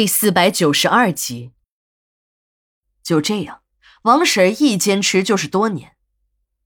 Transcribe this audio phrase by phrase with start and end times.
[0.00, 1.50] 第四百九十二集。
[3.02, 3.60] 就这样，
[4.04, 5.92] 王婶一坚持就是多年，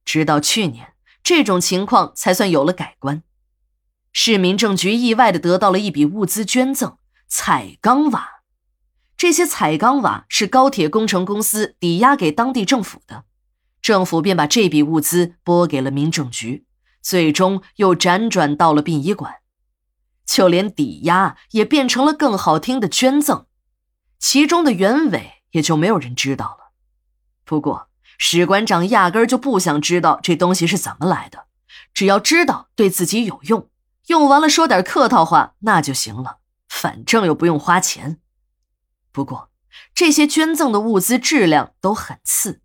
[0.04, 0.92] 直到去年，
[1.24, 3.24] 这种情况才算有了改观。
[4.12, 8.44] 市民政局意外的得到了一笔物资捐赠——彩钢瓦。
[9.16, 13.24] 这些彩钢瓦是高铁工程公司抵押给当地政府的，
[13.82, 16.64] 政府便把这笔物资拨给了民政局，
[17.02, 19.38] 最终又辗转到了殡仪馆。
[20.26, 23.46] 就连抵押也变成了更好听的捐赠，
[24.18, 26.72] 其中的原委也就没有人知道了。
[27.44, 27.88] 不过
[28.18, 31.46] 史馆长压根儿就不想知道这东西是怎么来的，
[31.92, 33.68] 只要知道对自己有用，
[34.06, 36.38] 用完了说点客套话那就行了，
[36.68, 38.18] 反正又不用花钱。
[39.12, 39.50] 不过
[39.94, 42.60] 这些捐赠的物资质量都很次，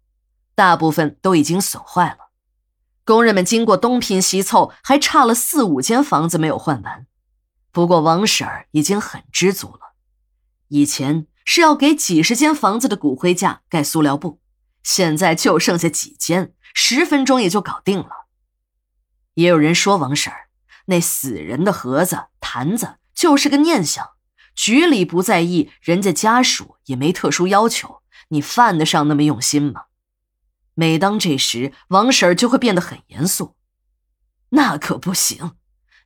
[0.56, 2.30] 大部分都已经损坏了，
[3.04, 7.06] 工人们经过东拼西凑，还差了四五间房子没有换完。
[7.72, 9.96] 不过王婶儿已经很知足了。
[10.70, 14.40] 以前是要给几十间房子的骨灰架盖塑料布，
[14.84, 18.28] 现在就剩下几间，十分钟也就搞定了。
[19.36, 20.50] 也有人说王婶儿
[20.86, 24.10] 那死人的盒子坛子就是个念想，
[24.56, 29.86] 局里不在意，人家家属也没特殊要求，你犯得上那么用心吗？
[30.74, 33.56] 每当这时，王婶儿就会变得很严肃。
[34.50, 35.54] 那可不行，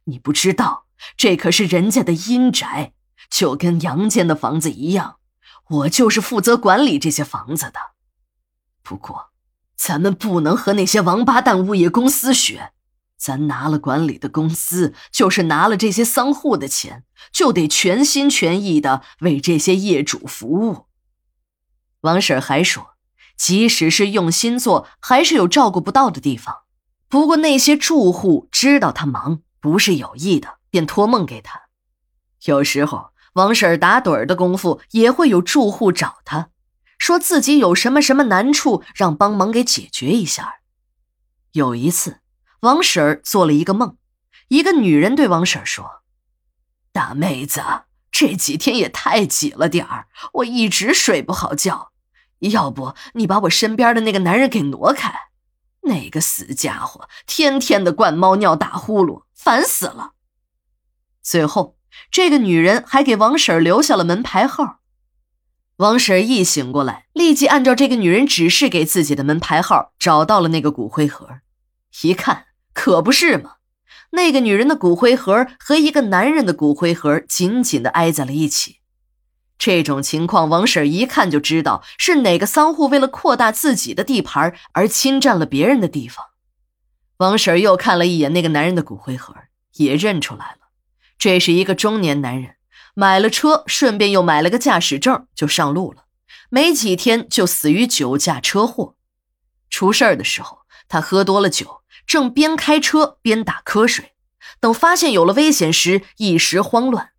[0.05, 0.87] 你不知道。
[1.17, 2.93] 这可是人家的阴宅，
[3.29, 5.17] 就跟杨家的房子一样，
[5.69, 7.79] 我就是负责管理这些房子的。
[8.81, 9.31] 不过，
[9.75, 12.71] 咱们不能和那些王八蛋物业公司学，
[13.17, 20.87] 咱拿了管理的工资，就是拿了这些丧户的钱，就得全心全意的为这些业主服务。
[22.01, 22.95] 王婶还说，
[23.37, 26.63] 即使是用心做，还是有照顾不到的地方。
[27.07, 30.57] 不过那些住户知道他忙，不是有意的。
[30.73, 31.65] 便托梦给他，
[32.45, 36.49] 有时候王婶打盹儿的功夫，也会有住户找他，
[36.97, 40.61] 说自己有什么什么难处，让帮忙给解决一下。
[41.51, 42.21] 有一次，
[42.61, 43.97] 王婶做了一个梦，
[44.47, 46.01] 一个女人对王婶说
[46.91, 47.61] ：“大妹子，
[48.09, 51.91] 这几天也太挤了点儿，我一直睡不好觉，
[52.39, 55.13] 要不你把我身边的那个男人给挪开？
[55.81, 60.13] 那个死家伙天天的灌猫尿、打呼噜，烦死了。”
[61.23, 61.77] 最后，
[62.11, 64.81] 这个女人还给王婶留下了门牌号。
[65.77, 71.27] 王婶一醒过来，立即按照这个女人指示给自己的门牌号找到了那个骨灰盒。
[72.03, 73.53] 一看，可不是嘛，
[74.11, 78.81] 那个女人的骨灰盒和一个男人的骨灰盒紧紧的挨在了一起。
[79.57, 86.25] 这种情况，王婶一看就知道是哪个丧户为了扩大自己的地盘而侵占了别人的地方。
[87.17, 89.33] 王婶又看了一眼那个男人的骨灰盒，
[89.75, 90.62] 也认出来了。
[91.23, 92.55] 这是一个中年男人，
[92.95, 96.03] 买了车，顺便又买了个驾驶证，就上路了。
[96.49, 98.97] 没几天就死于酒驾车祸。
[99.69, 104.15] 出事儿的时候，他喝多了酒，正边开车边打瞌睡。
[104.59, 107.11] 等发现有了危险时，一时慌乱，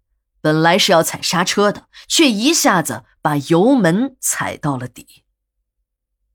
[0.42, 5.24] 本来是要踩刹车的，却一下子把油门踩到了底。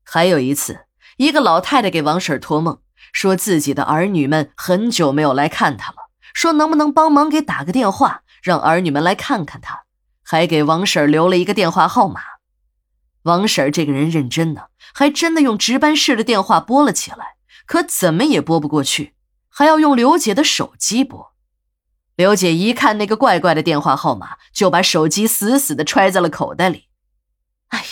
[0.02, 0.86] 还有一次，
[1.18, 2.80] 一个老太太给王婶托梦，
[3.12, 5.99] 说自己的儿女们很久没有来看她了。
[6.34, 9.84] 说能不能帮忙给打个电话，让儿女们来看看他，
[10.22, 12.20] 还给王婶留了一个电话号码。
[13.24, 17.36] 王婶这个人认真呢，还真的用值班室的电话拨了起来，
[17.66, 19.14] 可怎么也拨不过去，
[19.48, 21.32] 还要用刘姐的手机拨。
[22.16, 26.88] 刘姐一看那个怪怪的电话号码，就把手机死死的揣在了口袋里。
[27.68, 27.84] 哎呀，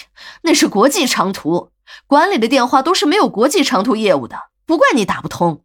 [0.42, 1.72] 那是国际长途，
[2.06, 5.64] 管理的电话都是没有国际长途业务的，不怪你打不通。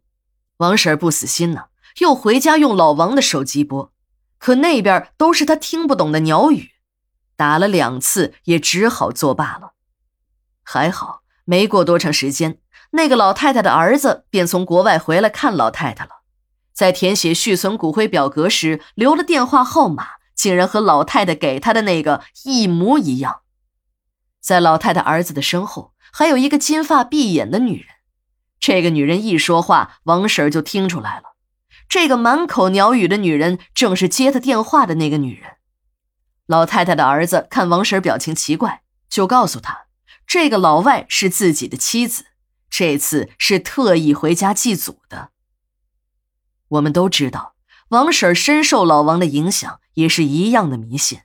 [0.58, 1.64] 王婶不死心呢。
[1.98, 3.92] 又回家用老王的手机拨，
[4.38, 6.70] 可那边都是他听不懂的鸟语，
[7.36, 9.74] 打了两次也只好作罢了。
[10.62, 12.58] 还好没过多长时间，
[12.92, 16.22] 那个老太太的儿子便从国外回来看老太太了，
[16.72, 23.42] 在填写续存骨灰表格时留了电话号码，竟然和老太太给他的那个一模一样。
[24.40, 27.88] 在老太太儿子的身后，还有一个金发碧眼的女人，
[28.58, 31.33] 这个女人一说话，王婶就听出来了。
[31.88, 35.52] 这个满口鸟语的女人，正是接他电话的那个女人。
[36.46, 39.86] 老太太的儿子看王婶表情奇怪，就告诉他，
[40.26, 42.26] 这个老外是自己的妻子，
[42.68, 45.30] 这次是特意回家祭祖的。
[46.68, 47.54] 我们都知道，
[47.88, 51.20] 王婶深受老王的影响，也是一样的迷信，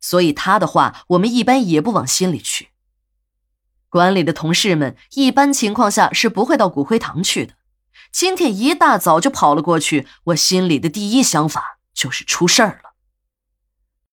[0.00, 2.68] 所以他的话我们一般也不往心里去。
[3.88, 7.54] 管理的同事们一般情况下是不会到骨灰堂去的。
[8.12, 12.89] 今天一大早就跑了过去，我心里的第一想法就是出事儿了。